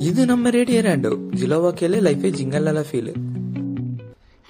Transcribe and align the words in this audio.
இது 0.00 0.22
நம்ம 0.26 0.50
ரேடியோ 0.50 0.80
ரேண்டோ 0.80 1.10
ஜிலோவா 1.38 1.70
கேளு 1.70 1.98
லைஃபே 2.00 2.28
ஜிங்கல்ல 2.30 2.82
ஃபீல் 2.88 3.10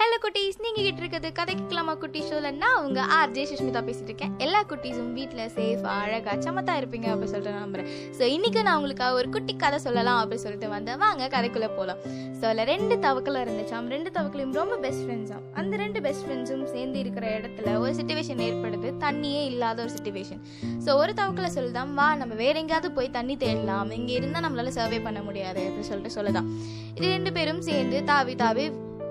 ஹலோ 0.01 0.17
குட்டீஸ். 0.21 0.55
நீங்கள் 0.63 0.85
கிட்ட 0.85 0.99
இருக்கிறது 1.01 1.29
கதை 1.37 1.53
கேட்கலாமா 1.57 1.93
குட்டி 2.03 2.19
ஷோவில் 2.27 2.55
நான் 2.61 2.77
உங்கள் 2.85 3.09
ஆர் 3.17 3.33
ஜே 3.35 3.41
சுஷ்மிதா 3.49 3.81
பேசிட்டு 3.87 4.09
இருக்கேன். 4.11 4.31
எல்லா 4.45 4.59
குட்டீஸும் 4.69 5.11
வீட்டில் 5.17 5.51
சேஃப் 5.57 5.83
அழகாக 5.95 6.35
சமத்தா 6.45 6.73
இருப்பீங்க 6.79 7.07
அப்படின்னு 7.11 7.33
சொல்லிட்டு 7.33 7.61
நம்புறேன். 7.63 7.89
ஸோ 8.17 8.23
இன்றைக்கி 8.35 8.61
நான் 8.67 8.77
உங்களுக்காக 8.79 9.19
ஒரு 9.19 9.29
குட்டி 9.35 9.53
கதை 9.63 9.79
சொல்லலாம் 9.85 10.19
அப்படின்னு 10.21 10.43
சொல்லிட்டு 10.45 10.69
வந்தேன். 10.73 10.99
வாங்க 11.03 11.27
கதைக்குள்ளே 11.35 11.69
போகலாம் 11.77 11.99
ஸோ 12.39 12.43
அதில் 12.49 12.69
ரெண்டு 12.73 12.97
தவக்கல 13.05 13.43
இருந்துச்சாம் 13.45 13.87
ரெண்டு 13.95 14.11
தவக்கலையும் 14.17 14.57
ரொம்ப 14.61 14.77
பெஸ்ட் 14.85 15.03
ஃப்ரெண்ட்ஸாம் 15.05 15.45
அந்த 15.61 15.73
ரெண்டு 15.83 16.01
பெஸ்ட் 16.07 16.25
ஃப்ரெண்ட்ஸும் 16.27 16.67
சேர்ந்து 16.75 16.99
இருக்கிற 17.03 17.27
இடத்துல 17.39 17.77
ஒரு 17.83 17.93
சுச்சுவேஷன் 18.01 18.43
ஏற்படுது. 18.49 18.91
தண்ணியே 19.05 19.43
இல்லாத 19.53 19.79
ஒரு 19.85 19.93
சுச்சுவேஷன் 19.97 20.43
ஸோ 20.85 20.99
ஒரு 21.01 21.13
தவக்கில் 21.21 21.55
சொல்லுதான் 21.57 21.91
வா 21.99 22.07
நம்ம 22.21 22.35
வேற 22.43 22.55
எங்கேயாவது 22.63 22.91
போய் 22.99 23.15
தண்ணி 23.17 23.35
தேடலாம். 23.43 23.91
இங்கே 23.99 24.15
இருந்தால் 24.21 24.47
நம்மளால 24.47 24.71
சர்வே 24.79 25.01
பண்ண 25.09 25.21
முடியாது. 25.27 25.63
அப்படின்னு 25.67 25.91
சொல்லிட்டு 25.91 26.17
சொல்லுதான். 26.19 26.49
இது 26.97 27.05
ரெண்டு 27.17 27.33
பேரும் 27.37 27.61
சேர்ந்து 27.71 27.99
தாவி 28.11 28.35
தாவி 28.45 28.65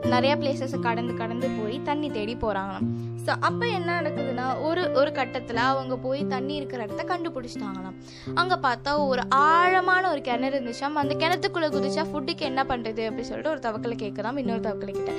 நிறையா 0.04 0.34
பிளேசஸை 0.38 0.80
கடந்து 0.80 1.14
கடந்து 1.14 1.48
போய் 1.48 1.82
தண்ணி 1.82 2.10
தேடி 2.10 2.34
போகிறாங்களாம் 2.34 2.86
ஸோ 3.26 3.36
அப்போ 3.40 3.66
என்ன 3.66 4.02
நடக்குதுன்னா 4.02 4.62
ஒரு 4.62 4.92
ஒரு 4.94 5.12
கட்டத்தில் 5.12 5.56
அவங்க 5.56 5.96
போய் 5.96 6.26
தண்ணி 6.26 6.54
இருக்கிற 6.54 6.82
இடத்த 6.82 7.04
கண்டுபிடிச்சிட்டாங்களாம். 7.04 7.94
அங்கே 8.34 8.54
பார்த்தா 8.54 9.06
ஒரு 9.06 9.22
ஆழமான 9.28 10.10
ஒரு 10.10 10.20
கிணறு 10.20 10.60
இருந்துச்சாம். 10.60 10.94
அந்த 10.94 11.14
கிணத்துக்குள்ளே 11.14 11.68
குதிச்சா 11.68 12.04
ஃபுட்டுக்கு 12.12 12.40
என்ன 12.40 12.64
பண்ணுறது 12.64 13.02
அப்படின்னு 13.08 13.20
சொல்லிட்டு 13.20 13.50
ஒரு 13.50 13.58
தவக்கலை 13.58 13.96
கேட்கலாம் 13.96 14.36
இன்னொரு 14.36 14.60
தவக்கலை 14.60 14.92
கிட்ட 14.92 15.12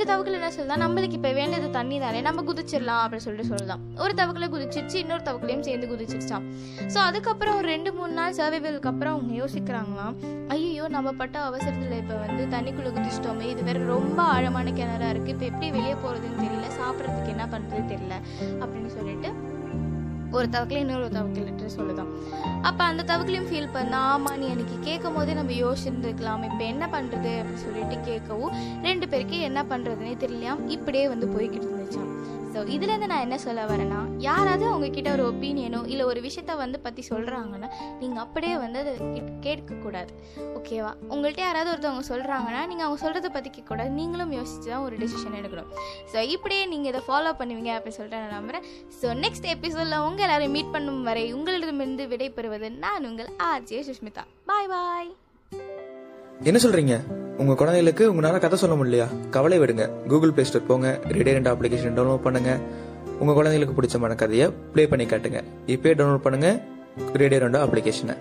இந்த 0.00 0.12
தவக்கில் 0.12 0.36
என்ன 0.36 0.50
சொல்லலாம் 0.50 0.80
நம்மளுக்கு 0.82 1.16
இப்போ 1.16 1.30
வேண்டியது 1.32 1.66
தண்ணி 1.70 1.96
தானே 1.98 2.20
நம்ம 2.20 2.42
குதிச்சிடலாம் 2.42 3.00
அப்படின்னு 3.02 3.24
சொல்லிட்டு 3.24 3.50
சொல்லலாம் 3.50 3.82
ஒரு 3.98 4.12
தவக்கில் 4.14 4.50
குதிச்சிருச்சு 4.50 4.96
இன்னொரு 4.96 5.22
தவக்கிலையும் 5.22 5.60
சேர்ந்து 5.60 5.86
குதிச்சிருச்சாம் 5.86 6.44
ஸோ 6.88 6.98
அதுக்கப்புறம் 6.98 7.56
ஒரு 7.56 7.68
ரெண்டு 7.68 7.92
மூணு 7.92 8.12
நாள் 8.12 8.36
சர்வைவலுக்கு 8.38 8.86
அப்புறம் 8.86 9.14
அவங்க 9.14 9.34
யோசிக்கிறாங்களாம் 9.42 10.14
ஐயோ 10.48 10.86
நம்ம 10.88 11.12
பட்ட 11.12 11.38
அவசரத்தில் 11.40 11.98
இப்போ 11.98 12.16
வந்து 12.16 12.46
தண்ணிக்குள்ளே 12.46 12.92
குதிச்சிட்டோமே 12.92 13.48
இது 13.50 13.62
வேற 13.62 13.84
ரொம்ப 13.86 14.22
ஆழமான 14.30 14.72
கிணறா 14.72 15.10
இருக்குது 15.10 15.34
இப்போ 15.34 15.48
எப்படி 15.50 15.70
வெளியே 15.70 15.94
போகிறதுன்னு 15.94 16.42
தெரியல 16.44 16.70
சாப்பிட்றதுக்கு 16.80 17.34
என்ன 17.36 17.46
பண்ணுறது 17.46 17.84
தெரியல 17.92 18.16
அப்படின்னு 18.60 18.92
சொல்லிட்டு 18.96 19.30
ஒரு 20.32 20.48
தவக்கில் 20.48 20.76
இன்னொரு 20.76 21.06
தவக்கில் 21.12 21.76
சொல்லுதான். 21.76 22.10
அப்போ 22.62 22.82
அந்த 22.84 23.02
தவக்கிலையும் 23.02 23.48
ஃபீல் 23.48 23.72
பண்ண 23.72 23.94
ஆமா 24.08 24.32
நீ 24.36 24.46
எனக்கு 24.46 24.76
கேட்கும் 24.82 25.14
போதே 25.14 25.34
நம்ம 25.34 25.54
யோசிச்சுருக்கலாம் 25.60 26.44
இப்போ 26.44 26.64
என்ன 26.64 26.86
பண்ணுறது 26.92 27.32
அப்படின்னு 27.36 27.64
சொல்லிட்டு 27.64 27.96
கேட்கவும் 28.08 28.54
ரெண்டு 28.82 29.08
பேருக்கு 29.08 29.38
என்ன 29.42 29.62
பண்ணுறதுனே 29.64 30.14
தெரியலையாம் 30.24 30.64
இப்படியே 30.76 31.06
வந்து 31.08 31.28
போய்கிட்டு 31.28 31.68
இருந்துச்சான் 31.68 32.08
ஸோ 32.54 32.60
இதுலேருந்து 32.74 33.06
நான் 33.06 33.24
என்ன 33.24 33.36
சொல்ல 33.38 33.64
வரேன்னா 33.66 33.98
யாராவது 34.20 34.64
உங்ககிட்ட 34.70 35.10
ஒரு 35.12 35.24
ஒப்பீனியனோ 35.28 35.80
இல்லை 35.86 36.04
ஒரு 36.04 36.20
விஷயத்த 36.20 36.56
வந்து 36.56 36.78
பற்றி 36.80 37.02
சொல்கிறாங்கன்னா 37.08 37.68
நீங்கள் 38.00 38.22
அப்படியே 38.22 38.54
வந்து 38.56 38.78
அதை 38.78 38.92
கேட்- 39.08 39.28
கேட்கக்கூடாது. 39.44 40.10
ஓகேவா 40.56 40.90
உங்கள்கிட்ட 41.10 41.40
யாராவது 41.40 41.70
ஒருத்தவங்க 41.70 42.04
சொல்கிறாங்கன்னா 42.08 42.62
நீங்கள் 42.66 42.86
அவங்க 42.86 43.00
சொல்கிறத 43.04 43.28
பற்றி 43.28 43.50
கேட்கக்கூடாது. 43.50 43.90
நீங்களும் 43.90 44.32
யோசித்து 44.32 44.68
தான் 44.70 44.84
ஒரு 44.86 44.96
டிசிஷன் 44.96 45.36
எடுக்கணும். 45.40 45.70
ஸோ 46.12 46.18
இப்படியே 46.34 46.64
நீங்கள் 46.66 46.90
இதை 46.92 47.02
ஃபாலோ 47.06 47.32
பண்ணுவீங்க 47.40 47.70
அப்படின்னு 47.76 47.98
சொல்லிட்டு 47.98 48.22
நான் 48.22 48.36
நம்புகிறேன் 48.36 48.66
ஸோ 48.98 49.14
நெக்ஸ்ட் 49.22 49.46
எபிசோடில் 49.46 49.96
உங்கள் 50.00 50.26
எல்லாரையும் 50.26 50.52
மீட் 50.52 50.72
பண்ணும் 50.72 51.00
வரை 51.02 51.24
உங்களிடமிருந்து 51.32 52.06
விடைபெறுவது 52.06 52.49
நான் 52.58 53.04
உங்கள் 53.04 53.28
ஆர்ஜே 53.38 53.80
சுஷ்மிதா. 53.88 54.22
பாய் 54.46 54.66
பாய் 54.66 55.16
என்ன 56.42 56.58
சொல்றீங்க? 56.62 56.94
உங்க 57.36 57.54
குழந்தைகளுக்கு 57.54 58.14
உங்களால 58.14 58.38
கதை 58.38 58.58
சொல்ல 58.58 58.76
முடியலையா? 58.76 59.06
கவலை 59.30 59.58
விடுங்க. 59.58 60.06
கூகுள் 60.06 60.32
பிளே 60.32 60.46
ஸ்டோர் 60.46 60.66
போங்க. 60.66 61.00
ரேடியோ 61.02 61.38
அப்ளிகேஷன் 61.38 61.96
டவுன்லோட் 61.98 62.22
பண்ணுங்க. 62.22 62.58
உங்க 63.18 63.32
குழந்தைகளுக்கு 63.32 63.74
பிடிச்சமான 63.80 64.14
கதையை 64.14 64.50
ப்ளே 64.72 64.86
பண்ணி 64.86 65.04
காட்டுங்க. 65.04 65.44
இப்பயே 65.66 65.94
டவுன்லோட் 66.00 66.26
பண்ணுங்க. 66.26 66.60
ரேடியோ 67.12 67.40
ரெண்டோ 67.46 67.60
அப்ளிகேஷனை 67.66 68.16